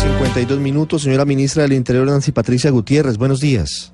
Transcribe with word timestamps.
52 0.00 0.60
minutos, 0.60 1.02
señora 1.02 1.24
ministra 1.24 1.64
del 1.64 1.72
Interior, 1.72 2.06
Nancy 2.06 2.30
Patricia 2.30 2.70
Gutiérrez. 2.70 3.18
Buenos 3.18 3.40
días. 3.40 3.92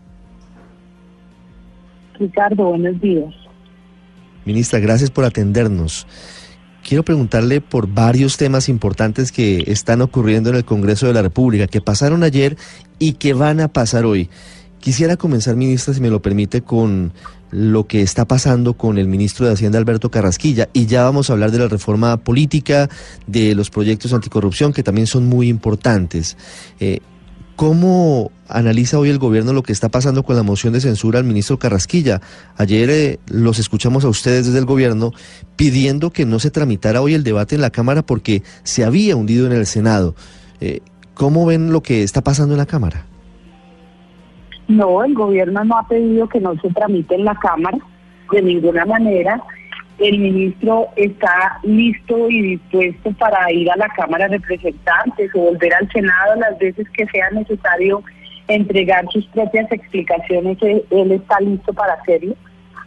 Ricardo, 2.19 2.65
buenos 2.69 3.01
días. 3.01 3.35
Ministra, 4.45 4.81
gracias 4.81 5.11
por 5.11 5.25
atendernos. 5.25 6.07
Quiero 6.87 7.03
preguntarle 7.05 7.63
por 7.63 7.89
varios 7.89 8.37
temas 8.37 8.69
importantes 8.69 9.33
que 9.33 9.65
están 9.67 10.03
ocurriendo 10.03 10.51
en 10.51 10.57
el 10.57 10.67
Congreso 10.67 11.07
de 11.07 11.15
la 11.15 11.23
República, 11.23 11.67
que 11.67 11.81
pasaron 11.81 12.23
ayer 12.23 12.59
y 12.99 13.15
que 13.15 13.33
van 13.33 13.61
a 13.61 13.69
pasar 13.69 14.05
hoy. 14.05 14.29
Quisiera 14.85 15.17
comenzar, 15.17 15.57
ministra, 15.57 15.95
si 15.95 16.03
me 16.03 16.11
lo 16.11 16.21
permite, 16.21 16.61
con 16.61 17.15
lo 17.51 17.87
que 17.87 18.03
está 18.03 18.27
pasando 18.27 18.75
con 18.75 18.99
el 18.99 19.09
ministro 19.09 19.47
de 19.47 19.55
Hacienda, 19.55 19.79
Alberto 19.79 20.11
Carrasquilla, 20.11 20.69
y 20.75 20.85
ya 20.85 21.05
vamos 21.05 21.31
a 21.31 21.33
hablar 21.33 21.53
de 21.53 21.59
la 21.59 21.69
reforma 21.69 22.19
política, 22.19 22.91
de 23.27 23.55
los 23.55 23.71
proyectos 23.71 24.13
anticorrupción, 24.13 24.75
que 24.75 24.83
también 24.83 25.07
son 25.07 25.27
muy 25.27 25.49
importantes. 25.49 26.37
Eh, 26.81 27.01
¿Cómo 27.57 28.31
analiza 28.47 28.99
hoy 28.99 29.09
el 29.09 29.19
gobierno 29.19 29.55
lo 29.55 29.63
que 29.63 29.73
está 29.73 29.89
pasando 29.89 30.23
con 30.23 30.37
la 30.37 30.43
moción 30.43 30.75
de 30.75 30.83
censura 30.83 31.19
al 31.19 31.25
ministro 31.25 31.59
Carrasquilla? 31.59 32.21
Ayer 32.59 32.91
eh, 32.91 33.21
los 33.29 33.59
escuchamos 33.59 34.05
a 34.05 34.09
ustedes 34.09 34.45
desde 34.45 34.59
el 34.59 34.67
gobierno 34.67 35.13
pidiendo 35.57 36.11
que 36.11 36.27
no 36.27 36.41
se 36.41 36.51
tramitara 36.51 37.01
hoy 37.01 37.15
el 37.15 37.25
debate 37.25 37.55
en 37.55 37.63
la 37.63 37.71
Cámara 37.71 38.05
porque 38.05 38.43
se 38.65 38.85
había 38.85 39.17
hundido 39.17 39.47
en 39.47 39.53
el 39.53 39.65
Senado. 39.65 40.15
Eh, 40.61 40.81
¿Cómo 41.15 41.47
ven 41.47 41.73
lo 41.73 41.83
que 41.83 42.03
está 42.03 42.23
pasando 42.23 42.53
en 42.53 42.59
la 42.59 42.67
Cámara? 42.67 43.07
No, 44.69 45.05
el 45.05 45.15
gobierno 45.15 45.65
no 45.65 45.79
ha 45.79 45.87
pedido 45.87 46.29
que 46.29 46.41
no 46.41 46.55
se 46.61 46.71
tramite 46.71 47.15
en 47.15 47.25
la 47.25 47.35
Cámara 47.35 47.79
de 48.33 48.43
ninguna 48.43 48.85
manera 48.87 49.43
el 49.99 50.19
ministro 50.19 50.89
está 50.97 51.61
listo 51.63 52.29
y 52.29 52.57
dispuesto 52.57 53.13
para 53.13 53.51
ir 53.53 53.71
a 53.71 53.77
la 53.77 53.89
Cámara 53.91 54.29
de 54.29 54.39
Representantes 54.39 55.31
o 55.35 55.41
volver 55.41 55.73
al 55.75 55.91
Senado 55.93 56.35
las 56.37 56.59
veces 56.59 56.89
que 56.91 57.07
sea 57.07 57.31
necesario 57.31 58.03
entregar 58.49 59.05
sus 59.11 59.27
propias 59.29 59.71
explicaciones. 59.71 60.59
Él 60.63 61.13
está 61.13 61.41
listo 61.41 61.73
para 61.73 61.95
hacerlo. 61.95 62.35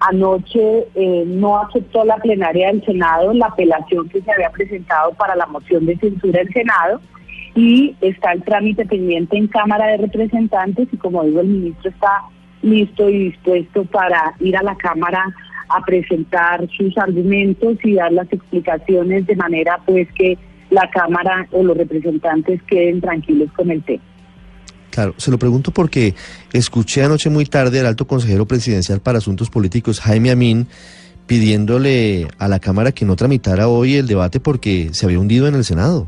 Anoche 0.01 0.87
eh, 0.95 1.23
no 1.25 1.57
aceptó 1.59 2.03
la 2.03 2.17
plenaria 2.17 2.67
del 2.67 2.85
Senado 2.85 3.33
la 3.33 3.47
apelación 3.47 4.09
que 4.09 4.21
se 4.21 4.31
había 4.31 4.51
presentado 4.51 5.11
para 5.13 5.35
la 5.35 5.47
moción 5.47 5.85
de 5.85 5.97
censura 5.97 6.39
del 6.39 6.53
Senado 6.53 7.01
y 7.57 7.95
está 8.01 8.33
el 8.33 8.43
trámite 8.43 8.85
pendiente 8.85 9.35
en 9.35 9.47
Cámara 9.47 9.87
de 9.87 9.97
Representantes 9.97 10.87
y 10.91 10.97
como 10.97 11.23
digo 11.23 11.41
el 11.41 11.47
ministro 11.47 11.89
está 11.89 12.21
listo 12.61 13.09
y 13.09 13.29
dispuesto 13.29 13.83
para 13.85 14.35
ir 14.39 14.55
a 14.55 14.61
la 14.61 14.75
Cámara 14.75 15.23
a 15.67 15.81
presentar 15.81 16.67
sus 16.77 16.95
argumentos 16.99 17.77
y 17.83 17.95
dar 17.95 18.11
las 18.11 18.31
explicaciones 18.31 19.25
de 19.25 19.35
manera 19.35 19.79
pues 19.87 20.07
que 20.13 20.37
la 20.69 20.87
Cámara 20.91 21.47
o 21.51 21.63
los 21.63 21.75
representantes 21.75 22.61
queden 22.63 23.01
tranquilos 23.01 23.51
con 23.53 23.71
el 23.71 23.81
tema. 23.83 24.03
Claro, 24.91 25.15
se 25.17 25.31
lo 25.31 25.39
pregunto 25.39 25.71
porque 25.71 26.13
escuché 26.53 27.03
anoche 27.03 27.31
muy 27.31 27.45
tarde 27.45 27.79
al 27.79 27.87
alto 27.87 28.05
consejero 28.05 28.45
presidencial 28.45 28.99
para 28.99 29.17
asuntos 29.17 29.49
políticos, 29.49 29.99
Jaime 29.99 30.29
Amin, 30.29 30.67
pidiéndole 31.25 32.27
a 32.37 32.47
la 32.47 32.59
Cámara 32.59 32.91
que 32.91 33.05
no 33.05 33.15
tramitara 33.15 33.67
hoy 33.67 33.95
el 33.95 34.05
debate 34.05 34.39
porque 34.39 34.89
se 34.91 35.07
había 35.07 35.19
hundido 35.19 35.47
en 35.47 35.55
el 35.55 35.63
Senado. 35.63 36.07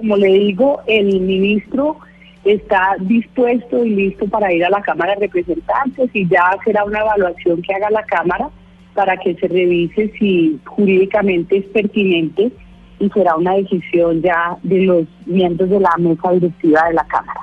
Como 0.00 0.16
le 0.16 0.32
digo, 0.32 0.80
el 0.86 1.20
ministro 1.20 1.98
está 2.44 2.96
dispuesto 3.00 3.84
y 3.84 3.90
listo 3.90 4.26
para 4.26 4.50
ir 4.50 4.64
a 4.64 4.70
la 4.70 4.80
Cámara 4.80 5.14
de 5.14 5.26
Representantes 5.26 6.08
y 6.14 6.26
ya 6.26 6.56
será 6.64 6.84
una 6.84 7.00
evaluación 7.00 7.60
que 7.60 7.74
haga 7.74 7.90
la 7.90 8.02
Cámara 8.04 8.48
para 8.94 9.16
que 9.18 9.34
se 9.34 9.46
revise 9.46 10.10
si 10.18 10.58
jurídicamente 10.64 11.58
es 11.58 11.66
pertinente 11.66 12.50
y 12.98 13.10
será 13.10 13.36
una 13.36 13.54
decisión 13.54 14.22
ya 14.22 14.56
de 14.62 14.80
los 14.84 15.06
miembros 15.26 15.68
de 15.68 15.80
la 15.80 15.94
mesa 15.98 16.32
directiva 16.32 16.88
de 16.88 16.94
la 16.94 17.04
Cámara. 17.04 17.40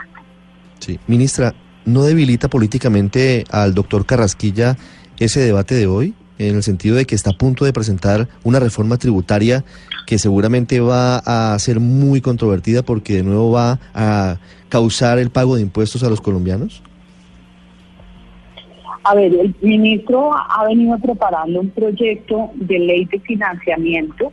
Sí, 0.80 1.00
ministra, 1.06 1.54
¿no 1.86 2.04
debilita 2.04 2.48
políticamente 2.48 3.44
al 3.52 3.76
doctor 3.76 4.06
Carrasquilla 4.06 4.78
ese 5.20 5.42
debate 5.42 5.76
de 5.76 5.86
hoy? 5.86 6.16
En 6.40 6.56
el 6.56 6.64
sentido 6.64 6.96
de 6.96 7.06
que 7.06 7.16
está 7.16 7.32
a 7.32 7.38
punto 7.38 7.66
de 7.66 7.74
presentar 7.74 8.28
una 8.44 8.60
reforma 8.60 8.98
tributaria 8.98 9.64
que 10.08 10.18
seguramente 10.18 10.80
va 10.80 11.18
a 11.18 11.60
ser 11.60 11.82
muy 11.82 12.22
controvertida 12.22 12.82
porque 12.82 13.16
de 13.16 13.24
nuevo 13.24 13.52
va 13.52 13.78
a 13.94 14.38
causar 14.70 15.20
el 15.20 15.30
pago 15.30 15.58
de 15.58 15.62
impuestos 15.62 16.02
a 16.02 16.10
los 16.10 16.22
colombianos? 16.22 16.82
A 19.04 19.14
ver, 19.16 19.34
el 19.34 19.54
ministro 19.62 20.32
ha 20.34 20.66
venido 20.66 20.98
preparando 20.98 21.60
un 21.60 21.70
proyecto 21.70 22.52
de 22.56 22.80
ley 22.80 23.06
de 23.06 23.20
financiamiento 23.20 24.32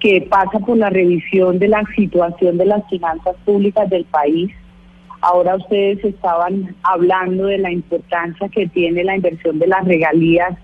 que 0.00 0.20
pasa 0.20 0.58
por 0.58 0.76
la 0.76 0.90
revisión 0.90 1.58
de 1.58 1.68
la 1.68 1.82
situación 1.96 2.58
de 2.58 2.66
las 2.66 2.86
finanzas 2.90 3.36
públicas 3.46 3.88
del 3.88 4.04
país. 4.04 4.52
Ahora 5.22 5.56
ustedes 5.56 6.04
estaban 6.04 6.76
hablando 6.82 7.46
de 7.46 7.56
la 7.56 7.72
importancia 7.72 8.50
que 8.50 8.68
tiene 8.68 9.02
la 9.02 9.16
inversión 9.16 9.58
de 9.58 9.66
las 9.66 9.82
regalías 9.86 10.58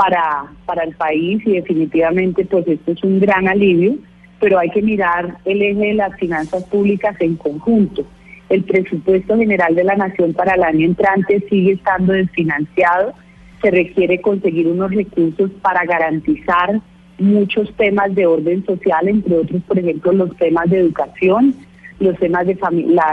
para, 0.00 0.46
para 0.64 0.84
el 0.84 0.94
país 0.94 1.42
y 1.44 1.52
definitivamente 1.52 2.46
pues 2.46 2.66
esto 2.66 2.92
es 2.92 3.04
un 3.04 3.20
gran 3.20 3.46
alivio, 3.46 3.96
pero 4.40 4.58
hay 4.58 4.70
que 4.70 4.80
mirar 4.80 5.36
el 5.44 5.60
eje 5.60 5.88
de 5.88 5.94
las 5.94 6.18
finanzas 6.18 6.64
públicas 6.64 7.14
en 7.20 7.36
conjunto. 7.36 8.06
El 8.48 8.64
presupuesto 8.64 9.36
general 9.36 9.74
de 9.74 9.84
la 9.84 9.96
Nación 9.96 10.32
para 10.32 10.54
el 10.54 10.62
año 10.62 10.86
entrante 10.86 11.44
sigue 11.50 11.72
estando 11.72 12.14
desfinanciado. 12.14 13.12
Se 13.60 13.70
requiere 13.70 14.22
conseguir 14.22 14.68
unos 14.68 14.90
recursos 14.90 15.50
para 15.60 15.84
garantizar 15.84 16.80
muchos 17.18 17.70
temas 17.76 18.14
de 18.14 18.26
orden 18.26 18.64
social, 18.64 19.06
entre 19.06 19.36
otros, 19.36 19.62
por 19.64 19.78
ejemplo, 19.78 20.12
los 20.12 20.34
temas 20.38 20.70
de 20.70 20.78
educación, 20.78 21.54
los 21.98 22.16
temas 22.18 22.46
de 22.46 22.58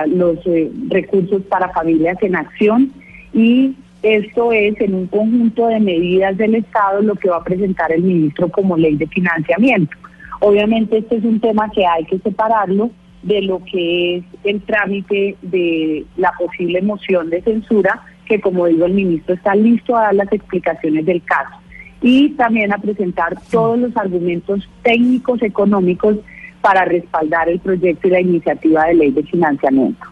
los 0.08 0.38
eh, 0.46 0.72
recursos 0.88 1.42
para 1.50 1.68
familias 1.74 2.18
en 2.22 2.38
acción 2.38 2.94
y 3.34 3.76
esto 4.04 4.52
es 4.52 4.80
en 4.80 4.94
un 4.94 5.08
conjunto 5.08 5.68
de 5.68 5.80
medidas 5.80 6.38
del 6.38 6.56
Estado 6.56 7.02
lo 7.02 7.16
que 7.16 7.30
va 7.30 7.38
a 7.38 7.44
presentar 7.44 7.92
el 7.92 8.04
ministro 8.04 8.50
como 8.50 8.78
ley 8.78 8.96
de 8.96 9.08
financiamiento. 9.08 9.96
Obviamente 10.40 11.00
este 11.00 11.18
es 11.18 11.24
un 11.24 11.40
tema 11.40 11.70
que 11.72 11.86
hay 11.86 12.06
que 12.06 12.20
separarlo 12.20 12.92
de 13.24 13.42
lo 13.42 13.62
que 13.66 14.18
es 14.18 14.24
el 14.44 14.62
trámite 14.62 15.36
de 15.42 16.06
la 16.16 16.32
posible 16.38 16.82
moción 16.82 17.30
de 17.30 17.42
censura, 17.42 18.04
que 18.26 18.40
como 18.40 18.68
digo 18.68 18.86
el 18.86 18.94
ministro 18.94 19.36
está 19.36 19.56
listo 19.56 19.96
a 19.96 20.04
dar 20.04 20.16
las 20.16 20.32
explicaciones 20.32 21.06
del 21.06 21.24
caso 21.24 21.56
y 22.02 22.30
también 22.32 22.72
a 22.72 22.78
presentar 22.78 23.36
todos 23.50 23.80
los 23.80 23.98
argumentos 23.98 24.70
técnicos 24.84 25.42
económicos 25.42 26.18
para 26.62 26.86
respaldar 26.86 27.50
el 27.50 27.60
proyecto 27.60 28.08
y 28.08 28.12
la 28.12 28.22
iniciativa 28.22 28.86
de 28.86 28.94
ley 28.94 29.12
de 29.12 29.24
financiamiento. 29.24 30.06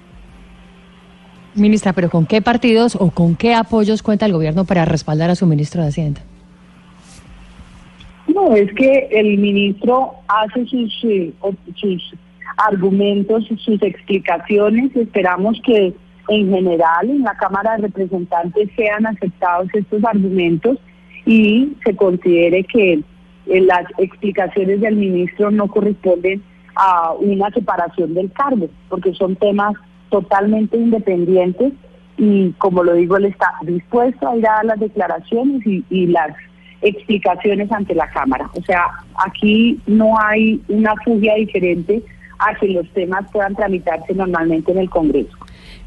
Ministra, 1.55 1.93
pero 1.93 2.09
¿con 2.09 2.25
qué 2.25 2.41
partidos 2.41 2.97
o 2.99 3.11
con 3.11 3.35
qué 3.35 3.55
apoyos 3.55 4.03
cuenta 4.03 4.25
el 4.25 4.33
gobierno 4.33 4.65
para 4.65 4.83
respaldar 4.83 5.29
a 5.29 5.35
su 5.35 5.45
ministro 5.47 5.81
de 5.81 5.87
Hacienda? 5.87 6.21
No, 8.27 8.53
es 8.55 8.73
que 8.73 9.07
el 9.11 9.37
ministro 9.37 10.15
hace 10.27 10.65
sus, 10.65 11.03
eh, 11.05 11.31
sus 11.75 12.13
argumentos, 12.57 13.45
sus 13.57 13.81
explicaciones. 13.81 14.93
Esperamos 14.95 15.61
que 15.65 15.93
en 16.27 16.49
general 16.49 17.09
en 17.09 17.21
la 17.21 17.35
Cámara 17.37 17.77
de 17.77 17.83
Representantes 17.83 18.69
sean 18.75 19.05
aceptados 19.05 19.69
estos 19.73 20.03
argumentos 20.03 20.77
y 21.25 21.73
se 21.85 21.95
considere 21.95 22.63
que 22.65 22.93
eh, 23.47 23.61
las 23.61 23.85
explicaciones 23.97 24.81
del 24.81 24.95
ministro 24.95 25.51
no 25.51 25.67
corresponden 25.67 26.43
a 26.75 27.13
una 27.13 27.49
separación 27.51 28.13
del 28.13 28.31
cargo, 28.33 28.67
porque 28.89 29.13
son 29.13 29.35
temas 29.37 29.75
totalmente 30.15 30.77
independientes 30.77 31.73
y 32.17 32.51
como 32.53 32.85
lo 32.85 32.93
digo, 32.93 33.17
él 33.17 33.25
está 33.25 33.51
dispuesto 33.63 34.29
a 34.29 34.37
ir 34.37 34.47
a 34.47 34.63
las 34.63 34.79
declaraciones 34.79 35.61
y, 35.65 36.07
las 36.07 36.31
explicaciones 36.81 37.69
ante 37.69 37.93
la 37.93 38.09
Cámara. 38.11 38.49
O 38.53 38.61
sea, 38.61 38.85
aquí 39.25 39.77
no 39.87 40.17
hay 40.17 40.61
una 40.69 40.93
fugia 41.03 41.35
diferente 41.35 42.01
a 42.39 42.55
que 42.55 42.67
los 42.69 42.87
temas 42.93 43.29
puedan 43.33 43.55
tramitarse 43.55 44.13
normalmente 44.13 44.71
en 44.71 44.77
el 44.77 44.89
Congreso. 44.89 45.35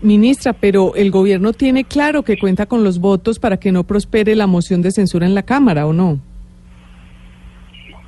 Ministra, 0.02 0.52
pero 0.52 0.94
el 0.94 1.10
gobierno 1.10 1.54
tiene 1.54 1.84
claro 1.84 2.22
que 2.22 2.36
cuenta 2.36 2.66
con 2.66 2.84
los 2.84 2.98
votos 2.98 3.38
para 3.38 3.56
que 3.56 3.72
no 3.72 3.84
prospere 3.84 4.34
la 4.34 4.46
moción 4.46 4.82
de 4.82 4.90
censura 4.90 5.25
en 5.25 5.34
la 5.34 5.44
Cámara, 5.44 5.86
¿o 5.86 5.94
no? 5.94 6.19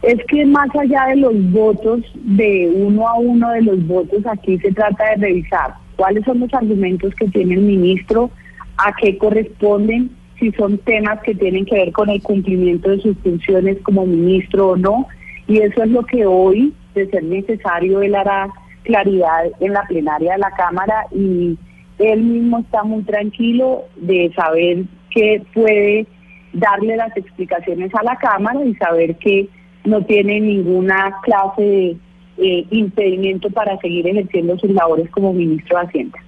Es 0.02 0.18
que 0.28 0.46
más 0.46 0.68
allá 0.74 1.06
de 1.08 1.16
los 1.16 1.50
votos, 1.52 2.00
de 2.14 2.72
uno 2.74 3.06
a 3.06 3.18
uno 3.18 3.50
de 3.50 3.62
los 3.62 3.86
votos, 3.86 4.24
aquí 4.26 4.58
se 4.58 4.72
trata 4.72 5.10
de 5.10 5.26
revisar 5.26 5.74
cuáles 5.96 6.24
son 6.24 6.40
los 6.40 6.52
argumentos 6.54 7.14
que 7.16 7.28
tiene 7.28 7.54
el 7.54 7.60
ministro, 7.60 8.30
a 8.78 8.94
qué 8.94 9.18
corresponden, 9.18 10.10
si 10.38 10.50
son 10.52 10.78
temas 10.78 11.20
que 11.20 11.34
tienen 11.34 11.66
que 11.66 11.74
ver 11.74 11.92
con 11.92 12.08
el 12.08 12.22
cumplimiento 12.22 12.88
de 12.88 13.00
sus 13.00 13.16
funciones 13.18 13.76
como 13.82 14.06
ministro 14.06 14.70
o 14.70 14.76
no. 14.76 15.06
Y 15.46 15.58
eso 15.58 15.82
es 15.82 15.90
lo 15.90 16.02
que 16.04 16.24
hoy, 16.24 16.72
de 16.94 17.06
ser 17.10 17.24
necesario, 17.24 18.00
él 18.00 18.14
hará 18.14 18.48
claridad 18.84 19.44
en 19.60 19.74
la 19.74 19.82
plenaria 19.82 20.32
de 20.32 20.38
la 20.38 20.50
Cámara 20.52 21.06
y 21.14 21.58
él 21.98 22.22
mismo 22.22 22.60
está 22.60 22.82
muy 22.82 23.02
tranquilo 23.02 23.84
de 23.96 24.32
saber 24.34 24.84
que 25.10 25.42
puede 25.52 26.06
darle 26.54 26.96
las 26.96 27.14
explicaciones 27.16 27.94
a 27.94 28.02
la 28.02 28.16
Cámara 28.16 28.64
y 28.64 28.74
saber 28.76 29.16
que 29.16 29.48
no 29.84 30.04
tiene 30.04 30.40
ninguna 30.40 31.16
clase 31.22 31.62
de 31.62 31.96
eh, 32.38 32.66
impedimento 32.70 33.50
para 33.50 33.78
seguir 33.78 34.06
ejerciendo 34.06 34.58
sus 34.58 34.70
labores 34.70 35.10
como 35.10 35.32
ministro 35.32 35.78
de 35.78 35.86
Hacienda. 35.86 36.18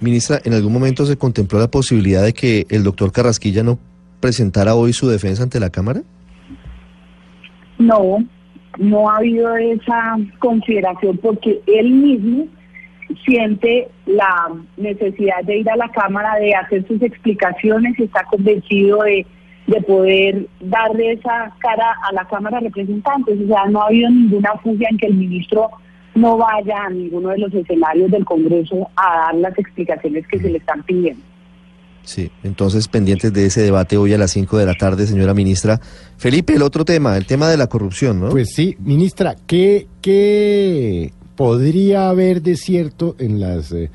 Ministra, 0.00 0.38
¿en 0.44 0.54
algún 0.54 0.72
momento 0.72 1.04
se 1.04 1.16
contempló 1.16 1.58
la 1.58 1.68
posibilidad 1.68 2.22
de 2.22 2.32
que 2.32 2.66
el 2.70 2.84
doctor 2.84 3.12
Carrasquilla 3.12 3.62
no 3.62 3.78
presentara 4.20 4.74
hoy 4.74 4.92
su 4.92 5.08
defensa 5.08 5.42
ante 5.42 5.60
la 5.60 5.70
Cámara? 5.70 6.02
No, 7.78 8.24
no 8.78 9.10
ha 9.10 9.16
habido 9.16 9.56
esa 9.56 10.16
consideración 10.38 11.18
porque 11.18 11.60
él 11.66 11.90
mismo 11.90 12.46
siente 13.24 13.88
la 14.06 14.50
necesidad 14.76 15.42
de 15.44 15.58
ir 15.58 15.70
a 15.70 15.76
la 15.76 15.88
Cámara, 15.90 16.36
de 16.36 16.54
hacer 16.54 16.86
sus 16.86 17.02
explicaciones 17.02 17.98
y 17.98 18.04
está 18.04 18.24
convencido 18.24 19.02
de, 19.02 19.26
de 19.68 19.80
poder 19.82 20.48
darle 20.60 21.12
esa 21.12 21.54
cara 21.58 21.94
a 22.02 22.12
la 22.12 22.24
Cámara 22.26 22.58
de 22.58 22.68
Representantes. 22.68 23.38
O 23.40 23.46
sea, 23.46 23.66
no 23.66 23.82
ha 23.82 23.86
habido 23.86 24.10
ninguna 24.10 24.50
fuga 24.62 24.88
en 24.90 24.98
que 24.98 25.06
el 25.06 25.14
ministro 25.14 25.70
no 26.14 26.38
vaya 26.38 26.84
a 26.86 26.90
ninguno 26.90 27.28
de 27.28 27.38
los 27.38 27.54
escenarios 27.54 28.10
del 28.10 28.24
Congreso 28.24 28.88
a 28.96 29.26
dar 29.26 29.34
las 29.36 29.56
explicaciones 29.58 30.26
que 30.26 30.38
se 30.38 30.50
le 30.50 30.58
están 30.58 30.82
pidiendo. 30.82 31.22
Sí, 32.02 32.30
entonces 32.42 32.88
pendientes 32.88 33.32
de 33.34 33.44
ese 33.44 33.60
debate 33.60 33.98
hoy 33.98 34.14
a 34.14 34.18
las 34.18 34.30
5 34.30 34.56
de 34.56 34.64
la 34.64 34.74
tarde, 34.74 35.06
señora 35.06 35.34
ministra. 35.34 35.78
Felipe, 36.16 36.54
el 36.54 36.62
otro 36.62 36.86
tema, 36.86 37.18
el 37.18 37.26
tema 37.26 37.50
de 37.50 37.58
la 37.58 37.66
corrupción, 37.66 38.20
¿no? 38.20 38.30
Pues 38.30 38.54
sí, 38.54 38.74
ministra, 38.80 39.36
¿qué, 39.46 39.86
qué 40.00 41.12
podría 41.36 42.08
haber 42.08 42.40
de 42.40 42.56
cierto 42.56 43.14
en 43.18 43.40
las 43.40 43.72
eh, 43.72 43.90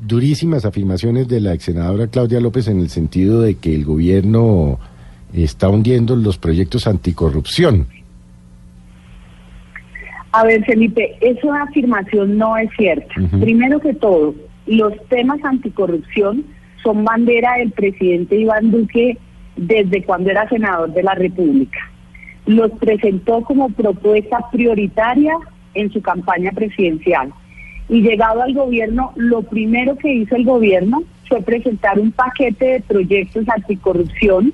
durísimas 0.00 0.64
afirmaciones 0.64 1.28
de 1.28 1.40
la 1.40 1.52
ex 1.52 1.64
senadora 1.64 2.06
Claudia 2.06 2.40
López 2.40 2.68
en 2.68 2.80
el 2.80 2.88
sentido 2.88 3.42
de 3.42 3.56
que 3.56 3.74
el 3.74 3.84
gobierno 3.84 4.78
está 5.34 5.68
hundiendo 5.68 6.16
los 6.16 6.38
proyectos 6.38 6.86
anticorrupción? 6.86 7.86
A 10.32 10.44
ver, 10.44 10.64
Felipe, 10.64 11.16
esa 11.20 11.62
afirmación 11.62 12.36
no 12.36 12.56
es 12.56 12.70
cierta. 12.76 13.14
Primero 13.40 13.80
que 13.80 13.94
todo, 13.94 14.34
los 14.66 14.92
temas 15.08 15.42
anticorrupción 15.42 16.44
son 16.82 17.04
bandera 17.04 17.56
del 17.56 17.72
presidente 17.72 18.36
Iván 18.36 18.70
Duque 18.70 19.18
desde 19.56 20.04
cuando 20.04 20.30
era 20.30 20.48
senador 20.48 20.92
de 20.92 21.02
la 21.02 21.14
República. 21.14 21.78
Los 22.46 22.70
presentó 22.72 23.42
como 23.42 23.70
propuesta 23.70 24.38
prioritaria 24.52 25.34
en 25.74 25.90
su 25.92 26.00
campaña 26.02 26.52
presidencial. 26.52 27.32
Y 27.88 28.02
llegado 28.02 28.42
al 28.42 28.52
gobierno, 28.52 29.12
lo 29.16 29.42
primero 29.42 29.96
que 29.96 30.12
hizo 30.12 30.36
el 30.36 30.44
gobierno 30.44 31.02
fue 31.28 31.40
presentar 31.40 31.98
un 31.98 32.12
paquete 32.12 32.64
de 32.64 32.80
proyectos 32.80 33.48
anticorrupción 33.48 34.52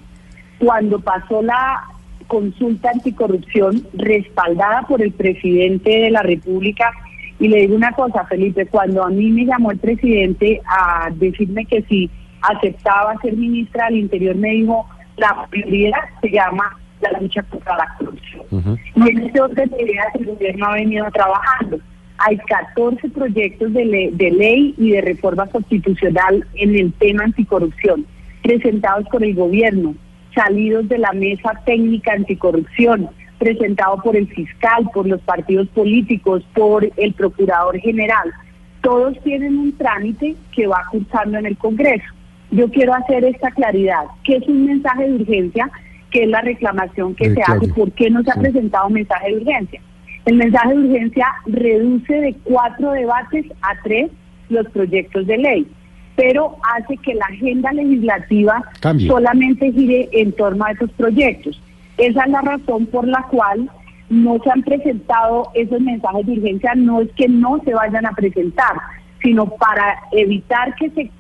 cuando 0.65 0.99
pasó 0.99 1.43
la 1.43 1.85
consulta 2.27 2.91
anticorrupción 2.91 3.87
respaldada 3.93 4.83
por 4.83 5.03
el 5.03 5.13
presidente 5.13 5.91
de 5.91 6.11
la 6.11 6.23
República. 6.23 6.91
Y 7.39 7.49
le 7.49 7.61
digo 7.61 7.77
una 7.77 7.93
cosa, 7.93 8.25
Felipe, 8.25 8.67
cuando 8.67 9.05
a 9.05 9.11
mí 9.11 9.31
me 9.31 9.45
llamó 9.45 9.73
el 9.73 9.79
presidente 9.79 10.63
a 10.67 11.11
decirme 11.13 11.67
que 11.67 11.83
si 11.83 12.11
aceptaba 12.41 13.21
ser 13.21 13.37
ministra 13.37 13.87
del 13.87 13.99
Interior, 13.99 14.37
me 14.37 14.51
dijo, 14.51 14.87
la 15.19 15.47
prioridad 15.51 15.99
se 16.23 16.31
llama 16.31 16.79
la 17.03 17.21
lucha 17.21 17.43
contra 17.43 17.77
la 17.77 17.95
corrupción. 17.99 18.79
Y 18.95 19.11
en 19.11 19.19
ese 19.25 19.41
orden 19.41 19.69
de 19.69 19.83
ideas 19.83 20.07
el 20.15 20.27
gobierno 20.27 20.67
ha 20.67 20.75
venido 20.75 21.11
trabajando. 21.11 21.79
Hay 22.19 22.39
14 22.39 23.09
proyectos 23.11 23.73
de, 23.75 24.11
de 24.13 24.31
ley 24.31 24.75
y 24.79 24.93
de 24.93 25.03
reforma 25.03 25.47
constitucional 25.47 26.47
en 26.55 26.75
el 26.75 26.93
tema 26.95 27.25
anticorrupción 27.25 28.07
presentados 28.43 29.07
por 29.09 29.23
el 29.25 29.35
gobierno 29.35 29.95
salidos 30.35 30.89
de 30.89 30.99
la 30.99 31.13
mesa 31.13 31.53
técnica 31.65 32.13
anticorrupción, 32.13 33.09
presentado 33.39 33.99
por 34.03 34.17
el 34.17 34.27
fiscal, 34.29 34.89
por 34.93 35.07
los 35.07 35.21
partidos 35.23 35.69
políticos, 35.69 36.45
por 36.55 36.89
el 36.97 37.13
procurador 37.15 37.79
general. 37.79 38.33
Todos 38.83 39.19
tienen 39.23 39.57
un 39.59 39.77
trámite 39.77 40.37
que 40.53 40.67
va 40.67 40.83
cursando 40.91 41.39
en 41.39 41.47
el 41.47 41.57
Congreso. 41.57 42.05
Yo 42.51 42.71
quiero 42.71 42.95
hacer 42.95 43.25
esta 43.25 43.51
claridad, 43.51 44.05
que 44.25 44.37
es 44.37 44.47
un 44.47 44.67
mensaje 44.67 45.09
de 45.09 45.15
urgencia, 45.15 45.71
que 46.11 46.25
es 46.25 46.29
la 46.29 46.43
reclamación 46.43 47.15
que 47.15 47.35
se 47.35 47.43
hace, 47.43 47.69
¿por 47.69 47.91
qué 47.93 48.11
no 48.11 48.23
se 48.23 48.31
ha 48.31 48.41
presentado 48.41 48.87
un 48.87 48.93
mensaje 48.95 49.31
de 49.31 49.37
urgencia? 49.39 49.81
El 50.27 50.37
mensaje 50.37 50.69
de 50.69 50.79
urgencia 50.79 51.27
reduce 51.47 52.15
de 52.15 52.35
cuatro 52.45 52.93
debates 52.93 53.47
a 53.63 53.75
tres 53.83 54.11
los 54.49 54.69
proyectos 54.71 55.27
de 55.27 55.39
ley 55.39 55.67
pero 56.17 56.57
hace 56.75 56.97
que 56.99 57.15
la 57.15 57.27
agenda 57.27 57.73
legislativa 57.73 58.63
solamente 59.07 59.73
gire 59.73 60.09
en 60.13 60.33
torno 60.33 60.65
a 60.65 60.73
esos 60.73 60.91
proyectos. 60.93 61.61
Esa 61.97 62.25
es 62.25 62.31
la 62.31 62.41
razón 62.41 62.87
por 62.87 63.07
la 63.07 63.23
cual 63.25 63.71
no 64.11 64.39
se 64.43 64.51
han 64.51 64.63
presentado 64.63 65.51
esos 65.55 65.81
mensajes 65.81 66.27
de 66.27 66.33
urgencia, 66.33 66.75
no 66.75 67.01
es 67.01 67.11
que 67.17 67.29
no 67.29 67.61
se 67.65 67.75
vayan 67.75 68.07
a 68.07 68.13
presentar, 68.13 68.77
sino 69.23 69.47
para 69.47 69.99
evitar 70.13 70.75
que 70.77 70.91
se 70.91 71.11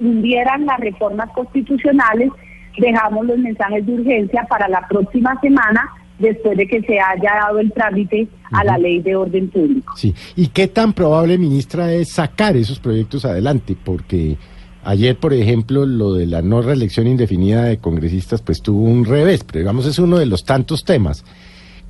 hundieran 0.00 0.66
las 0.66 0.80
reformas 0.80 1.30
constitucionales, 1.30 2.30
dejamos 2.76 3.26
los 3.26 3.38
mensajes 3.38 3.86
de 3.86 3.92
urgencia 3.92 4.44
para 4.48 4.68
la 4.68 4.86
próxima 4.88 5.38
semana 5.40 5.88
después 6.22 6.56
de 6.56 6.66
que 6.66 6.80
se 6.82 6.98
haya 6.98 7.34
dado 7.42 7.58
el 7.58 7.72
trámite 7.72 8.28
a 8.50 8.64
la 8.64 8.78
ley 8.78 9.00
de 9.00 9.16
orden 9.16 9.48
público. 9.48 9.92
Sí, 9.96 10.14
¿y 10.36 10.48
qué 10.48 10.68
tan 10.68 10.92
probable, 10.92 11.38
ministra, 11.38 11.92
es 11.92 12.12
sacar 12.12 12.56
esos 12.56 12.78
proyectos 12.78 13.24
adelante? 13.24 13.76
Porque 13.82 14.36
ayer, 14.84 15.16
por 15.16 15.32
ejemplo, 15.32 15.86
lo 15.86 16.14
de 16.14 16.26
la 16.26 16.42
no 16.42 16.62
reelección 16.62 17.06
indefinida 17.06 17.64
de 17.64 17.78
congresistas, 17.78 18.42
pues 18.42 18.62
tuvo 18.62 18.84
un 18.84 19.04
revés, 19.04 19.44
pero 19.44 19.60
digamos 19.60 19.86
es 19.86 19.98
uno 19.98 20.18
de 20.18 20.26
los 20.26 20.44
tantos 20.44 20.84
temas. 20.84 21.24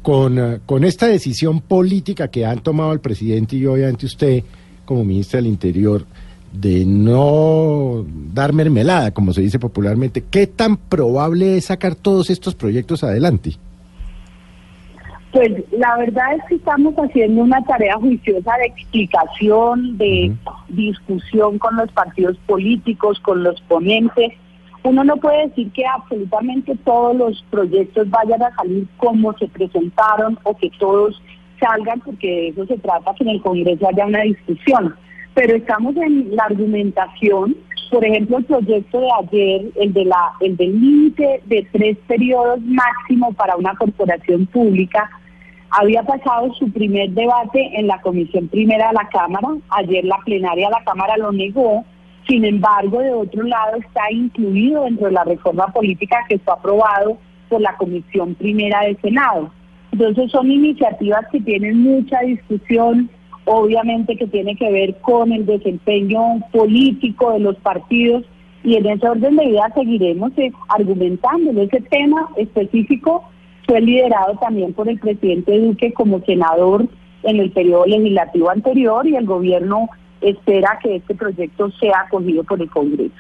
Con, 0.03 0.37
eh, 0.37 0.59
con 0.67 0.83
esta 0.83 1.07
decisión 1.07 1.61
política 1.61 2.27
que 2.27 2.45
han 2.45 2.61
tomado 2.61 2.93
el 2.93 2.99
presidente 2.99 3.55
y 3.55 3.67
obviamente 3.67 4.07
usted, 4.07 4.43
como 4.85 5.05
ministra 5.05 5.39
del 5.39 5.47
Interior, 5.47 6.05
de 6.53 6.85
no 6.85 8.05
dar 8.35 8.53
mermelada, 8.53 9.13
como 9.13 9.33
se 9.33 9.41
dice 9.41 9.59
popularmente, 9.59 10.25
¿qué 10.31 10.47
tan 10.47 10.77
probable 10.77 11.57
es 11.57 11.67
sacar 11.67 11.95
todos 11.95 12.31
estos 12.31 12.55
proyectos 12.55 13.03
adelante? 13.05 13.57
Pues 15.33 15.51
la 15.71 15.97
verdad 15.97 16.35
es 16.35 16.45
que 16.47 16.55
estamos 16.57 16.95
haciendo 16.95 17.43
una 17.43 17.65
tarea 17.65 17.97
juiciosa 17.97 18.55
de 18.59 18.67
explicación, 18.67 19.97
de 19.97 20.31
discusión 20.69 21.59
con 21.59 21.75
los 21.77 21.91
partidos 21.93 22.37
políticos, 22.47 23.19
con 23.21 23.43
los 23.43 23.59
ponentes. 23.63 24.35
Uno 24.85 25.05
no 25.05 25.17
puede 25.17 25.49
decir 25.49 25.73
que 25.73 25.87
absolutamente 25.87 26.77
todos 26.85 27.17
los 27.17 27.43
proyectos 27.51 28.11
vayan 28.11 28.43
a 28.43 28.55
salir 28.57 28.87
como 28.99 29.33
se 29.39 29.49
presentaron 29.49 30.39
o 30.43 30.55
que 30.55 30.71
todos 30.79 31.23
salgan, 31.59 32.01
porque 32.01 32.27
de 32.27 32.49
eso 32.49 32.67
se 32.67 32.77
trata, 32.79 33.15
que 33.15 33.25
en 33.25 33.31
el 33.31 33.43
Congreso 33.43 33.89
haya 33.89 34.05
una 34.05 34.23
discusión. 34.23 34.95
Pero 35.33 35.57
estamos 35.57 35.97
en 35.97 36.37
la 36.37 36.45
argumentación, 36.45 37.57
por 37.91 38.05
ejemplo, 38.05 38.37
el 38.37 38.45
proyecto 38.45 39.01
de 39.01 39.09
ayer, 39.23 39.63
el 39.77 39.93
de 39.95 40.05
la, 40.05 40.33
el 40.41 40.59
del 40.59 40.79
límite 40.79 41.41
de 41.47 41.67
tres 41.73 41.97
periodos 42.07 42.61
máximo 42.61 43.33
para 43.33 43.57
una 43.57 43.75
corporación 43.77 44.45
pública, 44.47 45.09
había 45.73 46.03
pasado 46.03 46.53
su 46.55 46.71
primer 46.71 47.11
debate 47.11 47.71
en 47.79 47.87
la 47.87 48.01
Comisión 48.03 48.49
Primera 48.49 48.89
de 48.89 48.95
la 48.95 49.09
Cámara. 49.09 49.49
Ayer 49.71 50.05
la 50.05 50.19
plenaria 50.25 50.67
de 50.67 50.73
la 50.73 50.85
Cámara 50.85 51.17
lo 51.17 51.33
negó. 51.33 51.85
Sin 52.29 52.45
embargo, 52.45 53.01
de 53.01 53.13
otro 53.13 53.43
lado 53.43 53.79
está 53.79 54.13
incluido 54.13 54.85
dentro 54.85 55.07
de 55.07 55.13
la 55.13 55.25
reforma 55.25 55.67
política 55.69 56.25
que 56.29 56.39
fue 56.39 56.53
aprobado 56.53 57.17
por 57.49 57.61
la 57.63 57.75
Comisión 57.77 58.35
Primera 58.35 58.83
del 58.83 59.01
Senado. 59.01 59.51
Entonces 59.93 60.31
son 60.31 60.51
iniciativas 60.51 61.27
que 61.33 61.41
tienen 61.41 61.83
mucha 61.83 62.21
discusión, 62.21 63.11
obviamente 63.47 64.17
que 64.17 64.27
tiene 64.27 64.55
que 64.57 64.71
ver 64.71 65.01
con 65.01 65.33
el 65.33 65.47
desempeño 65.47 66.21
político 66.53 67.33
de 67.33 67.41
los 67.41 67.57
partidos 67.57 68.25
y 68.63 68.77
en 68.77 68.87
ese 68.87 69.09
orden 69.09 69.37
de 69.37 69.45
ideas 69.47 69.73
seguiremos 69.75 70.33
eh, 70.37 70.53
argumentando 70.69 71.51
en 71.51 71.59
ese 71.59 71.81
tema 71.81 72.29
específico 72.37 73.25
fue 73.73 73.81
liderado 73.81 74.37
también 74.39 74.75
por 74.75 74.87
el 74.87 74.99
presidente 74.99 75.59
Duque 75.59 75.95
como 75.95 76.23
senador 76.27 76.87
en 77.23 77.41
el 77.41 77.51
periodo 77.53 77.87
legislativo 77.87 78.51
anterior 78.51 79.07
y 79.07 79.17
el 79.17 79.25
gobierno 79.25 79.89
espera 80.21 80.79
que 80.83 80.97
este 80.97 81.15
proyecto 81.15 81.71
sea 81.81 82.03
acogido 82.07 82.45
por 82.45 82.61
el 82.61 82.69
Congreso. 82.69 83.15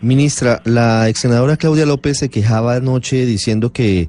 Ministra, 0.00 0.62
la 0.64 1.06
ex 1.10 1.18
senadora 1.18 1.58
Claudia 1.58 1.84
López 1.84 2.16
se 2.16 2.30
quejaba 2.30 2.76
anoche 2.76 3.26
diciendo 3.26 3.74
que 3.74 4.08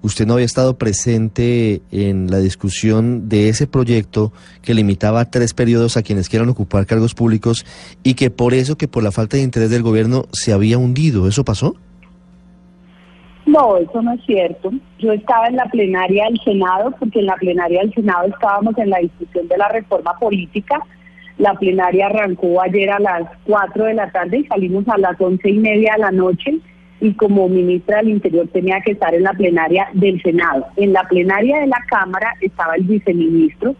usted 0.00 0.26
no 0.26 0.32
había 0.32 0.46
estado 0.46 0.78
presente 0.78 1.82
en 1.90 2.30
la 2.30 2.38
discusión 2.38 3.28
de 3.28 3.50
ese 3.50 3.66
proyecto 3.66 4.32
que 4.62 4.72
limitaba 4.72 5.26
tres 5.26 5.52
periodos 5.52 5.98
a 5.98 6.02
quienes 6.02 6.30
quieran 6.30 6.48
ocupar 6.48 6.86
cargos 6.86 7.12
públicos 7.12 7.66
y 8.02 8.14
que 8.14 8.30
por 8.30 8.54
eso, 8.54 8.78
que 8.78 8.88
por 8.88 9.02
la 9.02 9.12
falta 9.12 9.36
de 9.36 9.42
interés 9.42 9.68
del 9.68 9.82
gobierno, 9.82 10.24
se 10.32 10.54
había 10.54 10.78
hundido. 10.78 11.28
¿Eso 11.28 11.44
pasó? 11.44 11.76
No, 13.56 13.78
eso 13.78 14.02
no 14.02 14.12
es 14.12 14.20
cierto. 14.26 14.70
Yo 14.98 15.12
estaba 15.12 15.46
en 15.46 15.56
la 15.56 15.64
plenaria 15.64 16.26
del 16.26 16.38
Senado, 16.44 16.94
porque 16.98 17.20
en 17.20 17.26
la 17.26 17.36
plenaria 17.36 17.80
del 17.80 17.94
Senado 17.94 18.28
estábamos 18.28 18.76
en 18.76 18.90
la 18.90 18.98
discusión 18.98 19.48
de 19.48 19.56
la 19.56 19.68
reforma 19.70 20.12
política. 20.18 20.78
La 21.38 21.54
plenaria 21.54 22.06
arrancó 22.06 22.60
ayer 22.60 22.90
a 22.90 22.98
las 22.98 23.22
4 23.44 23.84
de 23.86 23.94
la 23.94 24.10
tarde 24.10 24.40
y 24.40 24.44
salimos 24.44 24.86
a 24.88 24.98
las 24.98 25.18
once 25.18 25.48
y 25.48 25.56
media 25.58 25.94
de 25.94 26.00
la 26.00 26.10
noche. 26.10 26.58
y 26.98 27.12
como 27.12 27.46
ministra 27.46 27.98
del 27.98 28.08
Interior 28.08 28.48
tenía 28.48 28.80
que 28.80 28.92
estar 28.92 29.14
en 29.14 29.22
la 29.22 29.32
plenaria 29.34 29.86
del 29.92 30.20
Senado. 30.22 30.66
En 30.76 30.94
la 30.94 31.02
plenaria 31.04 31.60
de 31.60 31.66
la 31.66 31.78
Cámara 31.90 32.32
estaba 32.40 32.74
el 32.74 32.84
viceministro, 32.84 33.76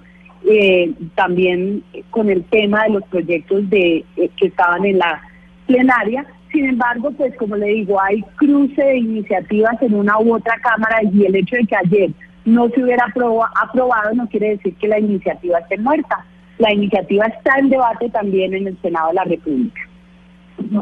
eh, 0.47 0.93
también 1.15 1.83
con 2.11 2.29
el 2.29 2.45
tema 2.45 2.85
de 2.85 2.91
los 2.91 3.05
proyectos 3.05 3.71
de 3.71 4.05
eh, 4.17 4.31
que 4.37 4.49
estaban 4.49 4.85
en 4.85 4.99
la 4.99 5.23
plenaria. 5.67 6.27
Sin 6.53 6.67
embargo, 6.67 7.11
pues 7.13 7.35
como 7.37 7.57
le 7.57 7.67
digo, 7.67 8.01
hay 8.01 8.23
cruce 8.37 8.83
de 8.83 8.99
iniciativas 8.99 9.81
en 9.83 9.95
una 9.95 10.19
u 10.19 10.35
otra 10.35 10.55
Cámara 10.63 10.99
y 11.13 11.25
el 11.25 11.35
hecho 11.35 11.57
de 11.57 11.67
que 11.67 11.77
ayer 11.77 12.11
no 12.45 12.69
se 12.71 12.83
hubiera 12.83 13.05
aprobado 13.07 14.15
no 14.15 14.29
quiere 14.29 14.51
decir 14.51 14.75
que 14.77 14.89
la 14.89 14.99
iniciativa 14.99 15.59
esté 15.59 15.77
muerta. 15.79 16.25
La 16.59 16.73
iniciativa 16.73 17.27
está 17.27 17.59
en 17.59 17.69
debate 17.69 18.09
también 18.11 18.55
en 18.55 18.69
el 18.69 18.81
Senado 18.81 19.09
de 19.09 19.15
la 19.15 19.25
República. 19.25 19.81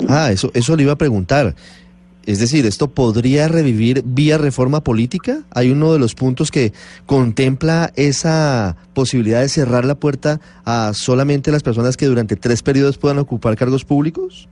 Ah, 0.09 0.31
eso, 0.31 0.51
eso 0.55 0.77
le 0.77 0.85
iba 0.85 0.93
a 0.93 0.99
preguntar. 0.99 1.55
Es 2.27 2.39
decir, 2.39 2.65
¿esto 2.65 2.91
podría 2.91 3.49
revivir 3.49 4.03
vía 4.05 4.39
reforma 4.39 4.83
política? 4.83 5.43
¿Hay 5.51 5.71
uno 5.71 5.93
de 5.93 5.99
los 5.99 6.15
puntos 6.15 6.51
que 6.51 6.73
contempla 7.05 7.93
esa 7.97 8.77
posibilidad 8.95 9.41
de 9.41 9.49
cerrar 9.49 9.85
la 9.85 9.97
puerta 9.97 10.41
a 10.65 10.93
solamente 10.95 11.51
las 11.51 11.63
personas 11.63 11.97
que 11.97 12.07
durante 12.07 12.37
tres 12.37 12.63
periodos 12.63 12.97
puedan 12.97 13.19
ocupar 13.19 13.57
cargos 13.57 13.85
públicos? 13.85 14.49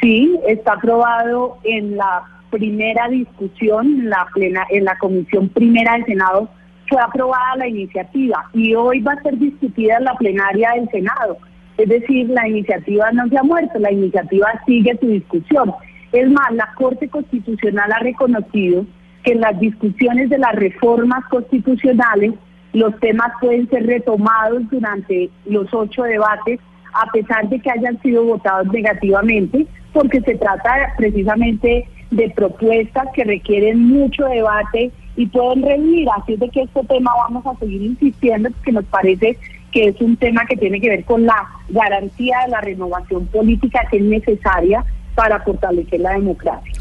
Sí, 0.00 0.38
está 0.46 0.74
aprobado 0.74 1.58
en 1.64 1.96
la 1.96 2.24
primera 2.50 3.08
discusión, 3.08 3.86
en 3.86 4.10
la, 4.10 4.26
plena, 4.32 4.66
en 4.70 4.84
la 4.84 4.96
comisión 4.98 5.48
primera 5.48 5.94
del 5.94 6.04
Senado, 6.06 6.48
fue 6.88 7.00
aprobada 7.00 7.56
la 7.56 7.68
iniciativa 7.68 8.44
y 8.52 8.74
hoy 8.74 9.00
va 9.00 9.12
a 9.12 9.22
ser 9.22 9.38
discutida 9.38 9.96
en 9.96 10.04
la 10.04 10.14
plenaria 10.14 10.72
del 10.76 10.88
Senado. 10.90 11.38
Es 11.76 11.88
decir, 11.88 12.28
la 12.28 12.46
iniciativa 12.48 13.10
no 13.12 13.28
se 13.28 13.38
ha 13.38 13.42
muerto, 13.42 13.78
la 13.78 13.90
iniciativa 13.90 14.46
sigue 14.66 14.96
su 15.00 15.08
discusión. 15.08 15.72
Es 16.12 16.30
más, 16.30 16.52
la 16.52 16.72
Corte 16.76 17.08
Constitucional 17.08 17.90
ha 17.90 17.98
reconocido 17.98 18.86
que 19.24 19.32
en 19.32 19.40
las 19.40 19.58
discusiones 19.58 20.30
de 20.30 20.38
las 20.38 20.54
reformas 20.54 21.24
constitucionales 21.30 22.34
los 22.72 22.98
temas 23.00 23.32
pueden 23.40 23.68
ser 23.70 23.86
retomados 23.86 24.62
durante 24.70 25.30
los 25.46 25.72
ocho 25.72 26.02
debates 26.02 26.60
a 26.94 27.10
pesar 27.12 27.48
de 27.48 27.58
que 27.60 27.70
hayan 27.70 28.00
sido 28.02 28.24
votados 28.24 28.66
negativamente, 28.72 29.66
porque 29.92 30.20
se 30.20 30.36
trata 30.36 30.94
precisamente 30.96 31.86
de 32.10 32.30
propuestas 32.30 33.08
que 33.14 33.24
requieren 33.24 33.80
mucho 33.80 34.24
debate 34.26 34.92
y 35.16 35.26
pueden 35.26 35.62
revivir. 35.62 36.08
Así 36.16 36.34
es 36.34 36.40
de 36.40 36.48
que 36.48 36.62
este 36.62 36.84
tema 36.84 37.12
vamos 37.16 37.44
a 37.46 37.58
seguir 37.58 37.82
insistiendo 37.82 38.50
porque 38.50 38.72
nos 38.72 38.84
parece 38.86 39.36
que 39.72 39.86
es 39.86 40.00
un 40.00 40.16
tema 40.16 40.46
que 40.46 40.56
tiene 40.56 40.80
que 40.80 40.88
ver 40.88 41.04
con 41.04 41.26
la 41.26 41.48
garantía 41.68 42.38
de 42.44 42.50
la 42.50 42.60
renovación 42.60 43.26
política 43.26 43.86
que 43.90 43.96
es 43.96 44.04
necesaria 44.04 44.84
para 45.14 45.40
fortalecer 45.40 46.00
la 46.00 46.12
democracia. 46.12 46.72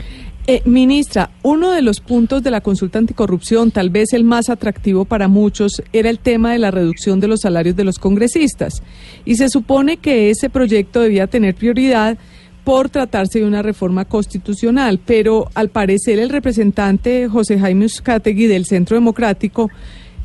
Eh, 0.46 0.62
ministra, 0.66 1.30
uno 1.42 1.72
de 1.72 1.82
los 1.82 2.02
puntos 2.02 2.44
de 2.44 2.52
la 2.52 2.60
consulta 2.60 3.00
anticorrupción, 3.00 3.72
tal 3.72 3.90
vez 3.90 4.12
el 4.12 4.26
más 4.26 4.50
atractivo 4.50 5.06
para 5.06 5.30
muchos, 5.30 5.82
era 5.94 6.10
el 6.10 6.20
tema 6.20 6.52
de 6.52 6.60
la 6.60 6.70
reducción 6.70 7.22
de 7.22 7.30
los 7.30 7.42
salarios 7.42 7.78
de 7.78 7.86
los 7.86 7.98
congresistas. 7.98 8.84
Y 9.24 9.36
se 9.36 9.48
supone 9.48 9.98
que 9.98 10.30
ese 10.30 10.50
proyecto 10.50 11.00
debía 11.00 11.28
tener 11.28 11.56
prioridad 11.56 12.18
por 12.66 12.90
tratarse 12.90 13.40
de 13.40 13.46
una 13.46 13.62
reforma 13.62 14.04
constitucional, 14.04 15.00
pero 15.06 15.48
al 15.54 15.70
parecer 15.70 16.20
el 16.20 16.30
representante 16.30 17.30
José 17.30 17.58
Jaime 17.58 17.86
Uzcategui 17.86 18.48
del 18.48 18.66
Centro 18.66 18.98
Democrático 18.98 19.70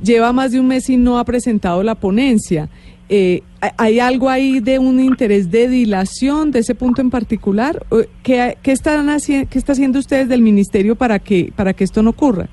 lleva 0.03 0.33
más 0.33 0.51
de 0.51 0.59
un 0.59 0.67
mes 0.67 0.89
y 0.91 0.97
no 0.97 1.21
ha 1.21 1.25
presentado 1.25 1.85
la 1.85 1.95
ponencia. 1.95 2.69
Eh, 3.09 3.43
¿Hay 3.77 3.99
algo 4.01 4.29
ahí 4.29 4.61
de 4.61 4.79
un 4.79 5.01
interés 5.01 5.51
de 5.51 5.67
dilación 5.67 6.51
de 6.51 6.61
ese 6.61 6.75
punto 6.75 7.01
en 7.01 7.11
particular? 7.11 7.85
¿Qué, 8.23 8.57
qué 8.63 8.73
están 8.73 9.09
haciendo, 9.09 9.49
qué 9.51 9.59
está 9.59 9.73
haciendo 9.73 9.99
ustedes 9.99 10.29
del 10.29 10.43
ministerio 10.43 10.95
para 10.95 11.19
que, 11.19 11.53
para 11.57 11.73
que 11.73 11.85
esto 11.85 12.03
no 12.03 12.11
ocurra? 12.11 12.49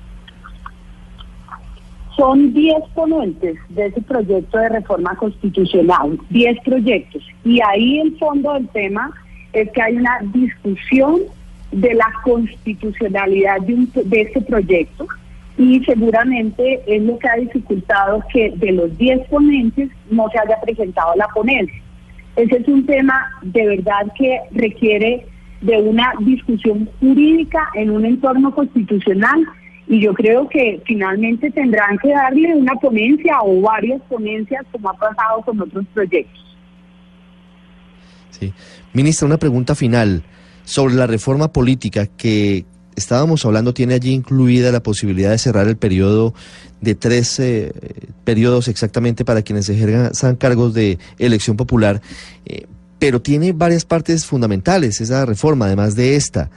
Son 2.16 2.52
10 2.54 2.74
ponentes 2.94 3.58
de 3.68 3.86
ese 3.86 4.00
proyecto 4.00 4.58
de 4.58 4.70
reforma 4.70 5.14
constitucional, 5.16 6.18
10 6.30 6.60
proyectos. 6.64 7.22
Y 7.44 7.60
ahí 7.60 8.00
el 8.00 8.16
fondo 8.18 8.54
del 8.54 8.66
tema 8.68 9.12
es 9.52 9.70
que 9.72 9.82
hay 9.82 9.96
una 9.96 10.18
discusión 10.32 11.20
de 11.72 11.94
la 11.94 12.10
constitucionalidad 12.24 13.60
de, 13.60 13.74
un, 13.74 13.92
de 13.92 14.22
este 14.22 14.40
proyecto 14.40 15.06
y 15.58 15.82
seguramente 15.84 16.82
es 16.86 17.02
lo 17.02 17.18
que 17.18 17.28
ha 17.28 17.36
dificultado 17.36 18.22
que 18.32 18.52
de 18.56 18.72
los 18.72 18.96
10 18.98 19.28
ponentes 19.28 19.90
no 20.10 20.28
se 20.30 20.38
haya 20.38 20.60
presentado 20.60 21.14
la 21.16 21.28
ponencia. 21.28 21.82
Ese 22.36 22.56
es 22.58 22.68
un 22.68 22.84
tema 22.84 23.30
de 23.42 23.66
verdad 23.66 24.12
que 24.18 24.38
requiere 24.52 25.26
de 25.62 25.78
una 25.78 26.12
discusión 26.20 26.88
jurídica 27.00 27.68
en 27.74 27.90
un 27.90 28.04
entorno 28.04 28.54
constitucional 28.54 29.46
y 29.88 30.00
yo 30.00 30.12
creo 30.12 30.48
que 30.48 30.82
finalmente 30.84 31.50
tendrán 31.50 31.96
que 31.98 32.10
darle 32.10 32.54
una 32.54 32.74
ponencia 32.74 33.38
o 33.42 33.60
varias 33.62 34.02
ponencias 34.02 34.64
como 34.72 34.90
ha 34.90 34.94
pasado 34.94 35.40
con 35.42 35.60
otros 35.60 35.86
proyectos. 35.94 36.56
Sí. 38.30 38.52
Ministra, 38.92 39.26
una 39.26 39.38
pregunta 39.38 39.74
final 39.74 40.22
sobre 40.64 40.94
la 40.94 41.06
reforma 41.06 41.48
política 41.52 42.06
que 42.06 42.66
estábamos 42.96 43.44
hablando 43.44 43.74
tiene 43.74 43.94
allí 43.94 44.12
incluida 44.12 44.72
la 44.72 44.82
posibilidad 44.82 45.30
de 45.30 45.38
cerrar 45.38 45.68
el 45.68 45.76
periodo 45.76 46.34
de 46.80 46.94
tres 46.94 47.38
eh, 47.38 47.72
periodos 48.24 48.68
exactamente 48.68 49.24
para 49.24 49.42
quienes 49.42 49.68
ejerzan 49.68 50.36
cargos 50.36 50.74
de 50.74 50.98
elección 51.18 51.56
popular, 51.56 52.02
eh, 52.46 52.66
pero 52.98 53.20
tiene 53.22 53.52
varias 53.52 53.84
partes 53.84 54.24
fundamentales 54.24 55.00
esa 55.00 55.24
reforma, 55.26 55.66
además 55.66 55.94
de 55.94 56.16
esta, 56.16 56.50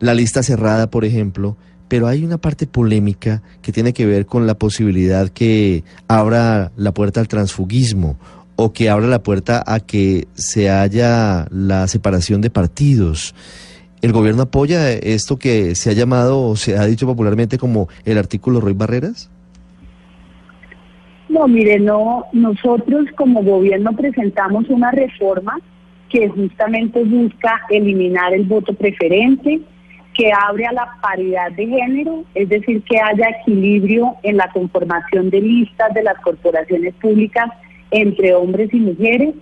la 0.00 0.14
lista 0.14 0.42
cerrada, 0.42 0.90
por 0.90 1.04
ejemplo, 1.04 1.56
pero 1.88 2.06
hay 2.06 2.24
una 2.24 2.38
parte 2.38 2.66
polémica 2.66 3.42
que 3.62 3.72
tiene 3.72 3.92
que 3.92 4.06
ver 4.06 4.26
con 4.26 4.46
la 4.46 4.54
posibilidad 4.54 5.28
que 5.30 5.84
abra 6.06 6.70
la 6.76 6.92
puerta 6.92 7.20
al 7.20 7.28
transfugismo 7.28 8.18
o 8.56 8.72
que 8.72 8.90
abra 8.90 9.06
la 9.06 9.22
puerta 9.22 9.62
a 9.66 9.80
que 9.80 10.28
se 10.34 10.68
haya 10.68 11.46
la 11.50 11.88
separación 11.88 12.40
de 12.40 12.50
partidos. 12.50 13.34
¿El 14.00 14.12
gobierno 14.12 14.42
apoya 14.42 14.92
esto 14.92 15.38
que 15.38 15.74
se 15.74 15.90
ha 15.90 15.92
llamado 15.92 16.40
o 16.42 16.56
se 16.56 16.76
ha 16.78 16.86
dicho 16.86 17.06
popularmente 17.06 17.58
como 17.58 17.88
el 18.04 18.18
artículo 18.18 18.60
Roy 18.60 18.74
Barreras? 18.74 19.30
No, 21.28 21.48
mire, 21.48 21.78
no, 21.80 22.26
nosotros 22.32 23.06
como 23.16 23.42
gobierno 23.42 23.92
presentamos 23.92 24.68
una 24.68 24.90
reforma 24.92 25.58
que 26.08 26.28
justamente 26.28 27.04
busca 27.04 27.60
eliminar 27.68 28.32
el 28.32 28.44
voto 28.44 28.72
preferente, 28.72 29.60
que 30.14 30.30
abre 30.32 30.66
a 30.66 30.72
la 30.72 30.88
paridad 31.02 31.52
de 31.52 31.66
género, 31.66 32.24
es 32.34 32.48
decir, 32.48 32.82
que 32.82 32.98
haya 32.98 33.28
equilibrio 33.40 34.14
en 34.22 34.36
la 34.36 34.50
conformación 34.52 35.28
de 35.30 35.40
listas 35.40 35.92
de 35.92 36.02
las 36.02 36.18
corporaciones 36.20 36.94
públicas 36.94 37.50
entre 37.90 38.34
hombres 38.34 38.72
y 38.72 38.80
mujeres, 38.80 39.34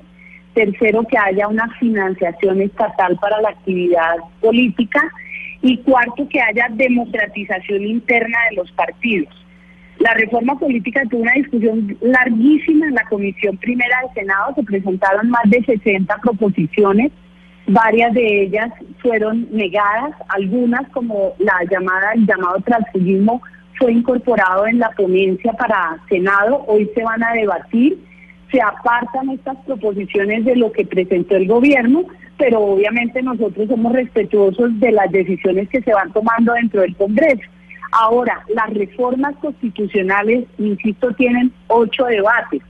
Tercero, 0.57 1.05
que 1.05 1.19
haya 1.19 1.49
una 1.49 1.69
financiación 1.79 2.63
estatal 2.63 3.19
para 3.21 3.43
la 3.43 3.51
actividad 3.51 4.17
política. 4.41 5.03
Y 5.61 5.77
cuarto, 5.79 6.27
que 6.29 6.41
haya 6.41 6.69
democratización 6.71 7.85
interna 7.85 8.39
de 8.51 8.57
los 8.57 8.73
partidos. 8.73 9.35
La 9.99 10.15
reforma 10.15 10.59
política 10.59 11.03
tuvo 11.11 11.23
una 11.23 11.33
discusión 11.33 11.97
larguísima 12.01 12.87
en 12.87 12.95
la 12.95 13.05
Comisión 13.05 13.57
Primera 13.59 14.01
del 14.03 14.15
Senado, 14.15 14.55
se 14.55 14.63
presentaron 14.63 15.29
más 15.31 15.43
de 15.47 15.63
60 15.65 16.17
proposiciones, 16.19 17.13
varias 17.67 18.13
de 18.15 18.43
ellas 18.43 18.71
fueron 19.01 19.49
negadas, 19.51 20.15
algunas 20.29 20.89
como 20.91 21.33
la 21.39 21.59
llamada, 21.71 22.13
el 22.13 22.27
llamado 22.27 22.61
transfugismo 22.61 23.43
fue 23.79 23.93
incorporado 23.93 24.67
en 24.67 24.79
la 24.79 24.91
ponencia 24.91 25.53
para 25.55 25.99
Senado, 26.09 26.65
hoy 26.67 26.89
se 26.95 27.03
van 27.03 27.23
a 27.23 27.33
debatir 27.33 27.99
se 28.51 28.61
apartan 28.61 29.31
estas 29.31 29.57
proposiciones 29.67 30.45
de 30.45 30.57
lo 30.57 30.73
que 30.73 30.85
presentó 30.85 31.37
el 31.37 31.49
gobierno, 31.49 32.05
pero 32.39 32.61
obviamente 32.61 33.23
nosotros 33.23 33.69
somos 33.69 33.93
respetuosos 33.93 34.79
de 34.79 34.93
las 34.93 35.11
decisiones 35.11 35.69
que 35.69 35.83
se 35.83 35.93
van 35.93 36.13
tomando 36.13 36.53
dentro 36.53 36.83
del 36.83 36.95
Congreso. 36.97 37.43
Ahora, 37.93 38.45
las 38.55 38.73
reformas 38.75 39.35
constitucionales, 39.37 40.45
insisto, 40.59 41.13
tienen 41.13 41.53
ocho 41.69 42.05
debates. 42.05 42.63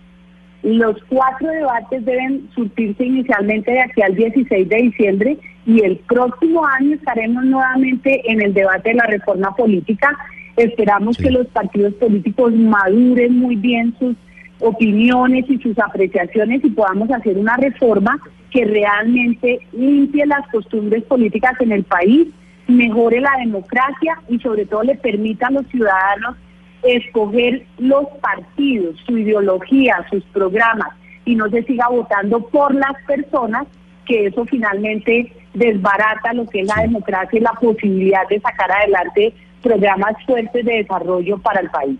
Los 0.63 0.97
cuatro 1.09 1.49
debates 1.49 2.05
deben 2.05 2.49
surtirse 2.55 3.05
inicialmente 3.05 3.71
de 3.71 3.81
aquí 3.81 4.03
al 4.03 4.15
16 4.15 4.69
de 4.69 4.77
diciembre 4.77 5.39
y 5.67 5.83
el 5.83 5.97
próximo 6.09 6.65
año 6.65 6.95
estaremos 6.95 7.45
nuevamente 7.45 8.23
en 8.31 8.41
el 8.43 8.55
debate 8.55 8.91
de 8.91 8.97
la 8.97 9.07
reforma 9.07 9.55
política. 9.55 10.17
Esperamos 10.57 11.19
que 11.19 11.31
los 11.31 11.47
partidos 11.49 11.95
políticos 11.95 12.53
maduren 12.55 13.39
muy 13.39 13.57
bien 13.57 13.95
sus 13.99 14.17
opiniones 14.61 15.45
y 15.49 15.59
sus 15.59 15.79
apreciaciones 15.79 16.65
y 16.65 16.71
podamos 16.71 17.11
hacer 17.11 17.37
una 17.37 17.57
reforma 17.57 18.19
que 18.51 18.65
realmente 18.65 19.61
limpie 19.73 20.27
las 20.27 20.47
costumbres 20.49 21.05
políticas 21.05 21.61
en 21.61 21.73
el 21.73 21.85
país, 21.85 22.29
mejore 22.67 23.21
la 23.21 23.33
democracia 23.39 24.19
y 24.29 24.39
sobre 24.39 24.67
todo 24.67 24.83
le 24.83 24.97
permita 24.97 25.49
a 25.49 25.53
los 25.53 25.67
ciudadanos 25.67 26.37
escoger 26.83 27.67
los 27.79 28.07
partidos, 28.21 28.97
su 29.07 29.19
ideología, 29.19 30.07
sus 30.11 30.23
programas 30.27 30.89
y 31.25 31.35
no 31.35 31.49
se 31.51 31.63
siga 31.65 31.89
votando 31.89 32.41
por 32.49 32.75
las 32.75 32.95
personas 33.07 33.67
que 34.07 34.27
eso 34.27 34.45
finalmente 34.45 35.33
desbarata 35.55 36.33
lo 36.33 36.47
que 36.47 36.61
es 36.61 36.69
la 36.69 36.83
democracia 36.83 37.39
y 37.39 37.43
la 37.43 37.53
posibilidad 37.53 38.27
de 38.29 38.41
sacar 38.41 38.71
adelante 38.71 39.35
programas 39.63 40.15
fuertes 40.25 40.65
de 40.65 40.77
desarrollo 40.77 41.39
para 41.39 41.61
el 41.61 41.71
país. 41.71 41.99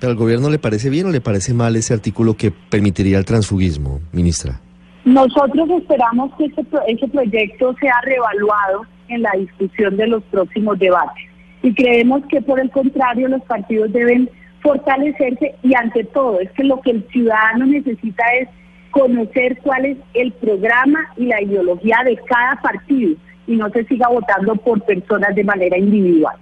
¿Pero 0.00 0.12
al 0.12 0.16
gobierno 0.16 0.50
le 0.50 0.58
parece 0.58 0.90
bien 0.90 1.06
o 1.06 1.10
le 1.10 1.20
parece 1.20 1.54
mal 1.54 1.74
ese 1.76 1.94
artículo 1.94 2.34
que 2.34 2.50
permitiría 2.50 3.18
el 3.18 3.24
transfugismo, 3.24 4.00
ministra? 4.12 4.60
Nosotros 5.04 5.68
esperamos 5.70 6.30
que 6.36 6.46
ese, 6.46 6.62
ese 6.86 7.08
proyecto 7.08 7.74
sea 7.80 7.94
reevaluado 8.04 8.82
en 9.08 9.22
la 9.22 9.32
discusión 9.32 9.96
de 9.96 10.06
los 10.06 10.22
próximos 10.24 10.78
debates 10.78 11.24
y 11.62 11.74
creemos 11.74 12.22
que 12.28 12.40
por 12.40 12.60
el 12.60 12.70
contrario 12.70 13.28
los 13.28 13.42
partidos 13.42 13.92
deben 13.92 14.30
fortalecerse 14.60 15.54
y 15.62 15.74
ante 15.74 16.04
todo 16.04 16.40
es 16.40 16.50
que 16.52 16.64
lo 16.64 16.80
que 16.80 16.90
el 16.90 17.06
ciudadano 17.10 17.66
necesita 17.66 18.24
es 18.40 18.48
conocer 18.90 19.58
cuál 19.62 19.84
es 19.84 19.98
el 20.14 20.32
programa 20.32 21.00
y 21.16 21.26
la 21.26 21.42
ideología 21.42 21.98
de 22.04 22.16
cada 22.28 22.56
partido 22.56 23.14
y 23.46 23.56
no 23.56 23.70
se 23.70 23.84
siga 23.84 24.08
votando 24.08 24.56
por 24.56 24.82
personas 24.82 25.34
de 25.34 25.44
manera 25.44 25.78
individual. 25.78 26.36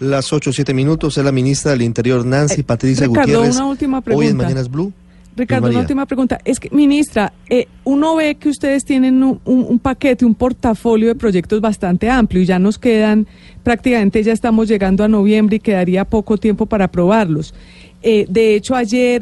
Las 0.00 0.32
8 0.32 0.48
o 0.48 0.52
7 0.52 0.72
minutos 0.72 1.18
es 1.18 1.24
la 1.24 1.30
ministra 1.30 1.72
del 1.72 1.82
Interior, 1.82 2.24
Nancy 2.24 2.62
eh, 2.62 2.64
Patricia 2.64 3.06
Gutiérrez. 3.06 3.56
una 3.56 3.66
última 3.66 4.00
pregunta. 4.00 4.24
Hoy 4.24 4.30
en 4.30 4.36
Mañanas 4.36 4.70
Blue. 4.70 4.92
Ricardo, 5.36 5.68
una 5.68 5.80
última 5.80 6.06
pregunta. 6.06 6.40
Es 6.44 6.58
que, 6.58 6.70
ministra, 6.70 7.32
eh, 7.48 7.68
uno 7.84 8.16
ve 8.16 8.34
que 8.34 8.48
ustedes 8.48 8.84
tienen 8.84 9.22
un, 9.22 9.78
paquete, 9.78 10.24
un 10.24 10.34
portafolio 10.34 11.08
de 11.08 11.14
proyectos 11.14 11.60
bastante 11.60 12.10
amplio 12.10 12.42
y 12.42 12.46
ya 12.46 12.58
nos 12.58 12.78
quedan, 12.78 13.26
prácticamente 13.62 14.22
ya 14.22 14.32
estamos 14.32 14.68
llegando 14.68 15.04
a 15.04 15.08
noviembre 15.08 15.56
y 15.56 15.60
quedaría 15.60 16.04
poco 16.04 16.38
tiempo 16.38 16.66
para 16.66 16.86
aprobarlos. 16.86 17.54
Eh, 18.02 18.26
de 18.28 18.54
hecho, 18.54 18.74
ayer 18.74 19.20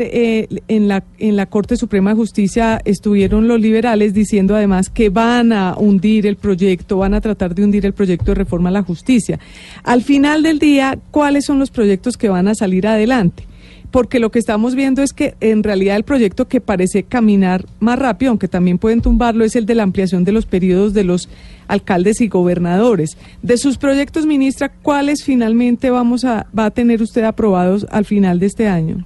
en, 0.68 0.88
la, 0.88 1.02
en 1.18 1.36
la 1.36 1.46
Corte 1.46 1.76
Suprema 1.76 2.10
de 2.10 2.16
Justicia 2.16 2.80
estuvieron 2.84 3.48
los 3.48 3.60
liberales 3.60 4.14
diciendo 4.14 4.54
además 4.54 4.88
que 4.88 5.08
van 5.08 5.52
a 5.52 5.74
hundir 5.76 6.26
el 6.26 6.36
proyecto, 6.36 6.98
van 6.98 7.14
a 7.14 7.20
tratar 7.20 7.54
de 7.54 7.64
hundir 7.64 7.84
el 7.86 7.92
proyecto 7.92 8.26
de 8.26 8.36
reforma 8.36 8.68
a 8.68 8.72
la 8.72 8.82
justicia. 8.82 9.40
Al 9.82 10.02
final 10.02 10.42
del 10.42 10.58
día, 10.58 10.98
¿cuáles 11.10 11.44
son 11.44 11.58
los 11.58 11.70
proyectos 11.70 12.16
que 12.16 12.28
van 12.28 12.46
a 12.46 12.54
salir 12.54 12.86
adelante? 12.86 13.47
Porque 13.90 14.18
lo 14.18 14.30
que 14.30 14.38
estamos 14.38 14.74
viendo 14.74 15.02
es 15.02 15.12
que 15.12 15.34
en 15.40 15.62
realidad 15.62 15.96
el 15.96 16.04
proyecto 16.04 16.48
que 16.48 16.60
parece 16.60 17.04
caminar 17.04 17.64
más 17.80 17.98
rápido, 17.98 18.30
aunque 18.30 18.48
también 18.48 18.78
pueden 18.78 19.00
tumbarlo, 19.00 19.44
es 19.44 19.56
el 19.56 19.66
de 19.66 19.74
la 19.74 19.82
ampliación 19.82 20.24
de 20.24 20.32
los 20.32 20.46
periodos 20.46 20.94
de 20.94 21.04
los 21.04 21.28
alcaldes 21.68 22.20
y 22.20 22.28
gobernadores. 22.28 23.16
De 23.42 23.56
sus 23.56 23.78
proyectos, 23.78 24.26
ministra, 24.26 24.70
¿cuáles 24.82 25.24
finalmente 25.24 25.90
vamos 25.90 26.24
a, 26.24 26.46
va 26.56 26.66
a 26.66 26.70
tener 26.70 27.02
usted 27.02 27.24
aprobados 27.24 27.86
al 27.90 28.04
final 28.04 28.38
de 28.38 28.46
este 28.46 28.68
año? 28.68 29.04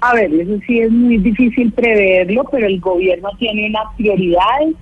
A 0.00 0.14
ver, 0.14 0.32
eso 0.34 0.58
sí 0.66 0.80
es 0.80 0.90
muy 0.90 1.18
difícil 1.18 1.70
preverlo, 1.72 2.44
pero 2.50 2.66
el 2.66 2.80
gobierno 2.80 3.28
tiene 3.38 3.68
unas 3.68 3.94
prioridades. 3.96 4.74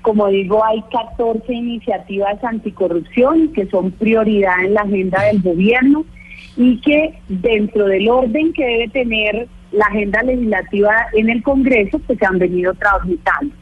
Como 0.00 0.28
digo, 0.28 0.64
hay 0.64 0.82
14 0.90 1.52
iniciativas 1.52 2.42
anticorrupción 2.42 3.52
que 3.52 3.66
son 3.66 3.90
prioridad 3.92 4.64
en 4.64 4.74
la 4.74 4.80
agenda 4.80 5.22
del 5.24 5.42
gobierno 5.42 6.06
y 6.56 6.80
que 6.80 7.18
dentro 7.28 7.86
del 7.86 8.08
orden 8.08 8.52
que 8.52 8.64
debe 8.64 8.88
tener 8.88 9.48
la 9.72 9.86
agenda 9.86 10.22
legislativa 10.22 10.94
en 11.14 11.30
el 11.30 11.42
Congreso, 11.42 11.98
pues 12.00 12.18
se 12.18 12.26
han 12.26 12.38
venido 12.38 12.74
transmitando. 12.74 13.54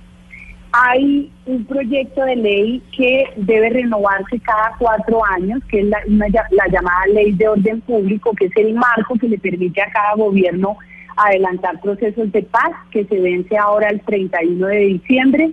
Hay 0.72 1.30
un 1.46 1.64
proyecto 1.64 2.24
de 2.24 2.36
ley 2.36 2.82
que 2.96 3.24
debe 3.36 3.70
renovarse 3.70 4.38
cada 4.40 4.76
cuatro 4.78 5.20
años, 5.24 5.60
que 5.68 5.80
es 5.80 5.86
la, 5.86 5.98
la 6.06 6.68
llamada 6.68 7.06
Ley 7.12 7.32
de 7.32 7.48
Orden 7.48 7.80
Público, 7.80 8.32
que 8.34 8.46
es 8.46 8.56
el 8.56 8.74
marco 8.74 9.16
que 9.20 9.28
le 9.28 9.38
permite 9.38 9.82
a 9.82 9.90
cada 9.90 10.14
gobierno 10.14 10.76
adelantar 11.16 11.80
procesos 11.80 12.30
de 12.30 12.42
paz, 12.42 12.70
que 12.92 13.04
se 13.04 13.20
vence 13.20 13.56
ahora 13.56 13.88
el 13.88 14.00
31 14.00 14.66
de 14.66 14.78
diciembre 14.78 15.50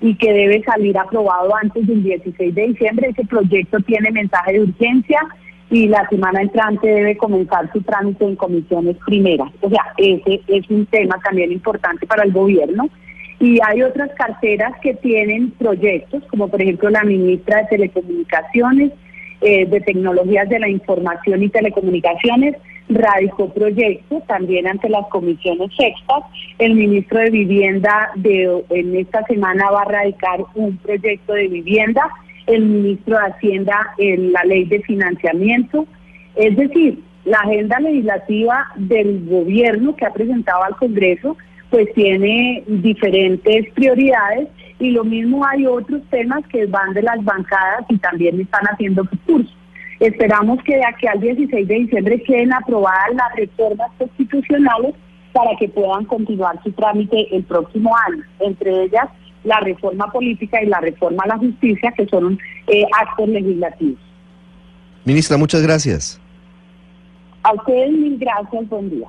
y 0.00 0.14
que 0.14 0.32
debe 0.32 0.62
salir 0.64 0.96
aprobado 0.98 1.54
antes 1.56 1.86
del 1.86 2.02
16 2.02 2.54
de 2.54 2.66
diciembre. 2.68 3.08
Ese 3.08 3.24
proyecto 3.24 3.78
tiene 3.80 4.10
mensaje 4.10 4.52
de 4.52 4.60
urgencia 4.60 5.20
y 5.70 5.86
la 5.86 6.08
semana 6.08 6.40
entrante 6.40 6.88
debe 6.88 7.16
comenzar 7.16 7.70
su 7.72 7.82
trámite 7.82 8.24
en 8.24 8.36
comisiones 8.36 8.96
primeras. 9.04 9.50
O 9.60 9.68
sea, 9.68 9.92
ese 9.98 10.40
es 10.46 10.70
un 10.70 10.86
tema 10.86 11.18
también 11.22 11.52
importante 11.52 12.06
para 12.06 12.24
el 12.24 12.32
gobierno. 12.32 12.88
Y 13.40 13.58
hay 13.64 13.82
otras 13.82 14.10
carteras 14.14 14.72
que 14.82 14.94
tienen 14.94 15.50
proyectos, 15.52 16.24
como 16.30 16.48
por 16.48 16.60
ejemplo 16.60 16.90
la 16.90 17.04
ministra 17.04 17.58
de 17.58 17.68
Telecomunicaciones, 17.68 18.92
eh, 19.40 19.66
de 19.66 19.80
Tecnologías 19.80 20.48
de 20.48 20.58
la 20.58 20.68
Información 20.68 21.42
y 21.42 21.48
Telecomunicaciones, 21.48 22.56
radicó 22.88 23.52
proyectos 23.52 24.26
también 24.26 24.66
ante 24.66 24.88
las 24.88 25.06
comisiones 25.08 25.70
sextas. 25.76 26.24
El 26.58 26.74
ministro 26.74 27.20
de 27.20 27.30
Vivienda 27.30 28.10
de, 28.16 28.64
en 28.70 28.96
esta 28.96 29.22
semana 29.24 29.70
va 29.70 29.82
a 29.82 29.92
radicar 29.92 30.40
un 30.54 30.76
proyecto 30.78 31.34
de 31.34 31.48
vivienda 31.48 32.02
el 32.48 32.64
ministro 32.64 33.16
de 33.18 33.26
Hacienda 33.26 33.94
en 33.98 34.32
la 34.32 34.42
ley 34.44 34.64
de 34.64 34.80
financiamiento. 34.82 35.86
Es 36.34 36.56
decir, 36.56 37.02
la 37.24 37.38
agenda 37.38 37.78
legislativa 37.78 38.66
del 38.76 39.26
gobierno 39.26 39.94
que 39.94 40.06
ha 40.06 40.12
presentado 40.12 40.64
al 40.64 40.76
Congreso 40.76 41.36
pues 41.70 41.92
tiene 41.94 42.64
diferentes 42.66 43.70
prioridades 43.74 44.48
y 44.78 44.90
lo 44.90 45.04
mismo 45.04 45.44
hay 45.44 45.66
otros 45.66 46.00
temas 46.10 46.46
que 46.48 46.64
van 46.66 46.94
de 46.94 47.02
las 47.02 47.22
bancadas 47.22 47.84
y 47.90 47.98
también 47.98 48.40
están 48.40 48.64
haciendo 48.64 49.06
curso. 49.26 49.52
Esperamos 50.00 50.62
que 50.62 50.76
de 50.76 50.86
aquí 50.86 51.06
al 51.06 51.20
16 51.20 51.68
de 51.68 51.74
diciembre 51.74 52.22
queden 52.22 52.52
aprobadas 52.52 53.14
las 53.14 53.36
reformas 53.36 53.90
constitucionales 53.98 54.94
para 55.32 55.50
que 55.56 55.68
puedan 55.68 56.04
continuar 56.06 56.58
su 56.62 56.72
trámite 56.72 57.36
el 57.36 57.44
próximo 57.44 57.94
año, 58.06 58.22
entre 58.40 58.84
ellas 58.84 59.08
la 59.44 59.60
reforma 59.60 60.10
política 60.12 60.62
y 60.62 60.66
la 60.66 60.80
reforma 60.80 61.22
a 61.24 61.28
la 61.28 61.38
justicia, 61.38 61.92
que 61.96 62.06
son 62.06 62.38
eh, 62.66 62.84
actos 63.00 63.28
legislativos. 63.28 63.98
Ministra, 65.04 65.36
muchas 65.36 65.62
gracias. 65.62 66.20
A 67.42 67.54
ustedes 67.54 67.92
mil 67.92 68.18
gracias, 68.18 68.68
buen 68.68 68.90
día. 68.90 69.08